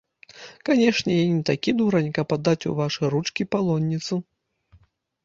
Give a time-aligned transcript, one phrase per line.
[0.67, 4.15] Канешне, я не такі дурань, каб аддаць у вашы ручкі палонніцу.